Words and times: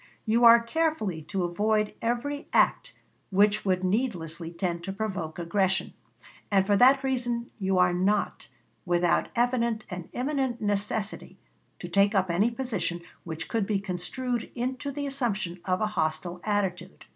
You 0.25 0.43
are 0.45 0.59
carefully 0.59 1.21
to 1.29 1.43
avoid 1.43 1.93
every 2.01 2.47
act 2.53 2.93
which 3.29 3.63
would 3.63 3.83
needlessly 3.83 4.49
tend 4.51 4.83
to 4.85 4.91
provoke 4.91 5.37
aggression, 5.37 5.93
and 6.49 6.65
for 6.65 6.75
that 6.75 7.03
reason 7.03 7.51
you 7.59 7.77
are 7.77 7.93
not, 7.93 8.47
without 8.83 9.29
evident 9.35 9.85
and 9.91 10.09
imminent 10.13 10.59
necessity, 10.59 11.37
to 11.77 11.87
take 11.87 12.15
up 12.15 12.31
any 12.31 12.49
position 12.49 13.01
which 13.25 13.47
could 13.47 13.67
be 13.67 13.79
construed 13.79 14.49
into 14.55 14.89
the 14.91 15.05
assumption 15.05 15.59
of 15.65 15.81
a 15.81 15.85
hostile 15.93 16.41
attitude. 16.43 17.05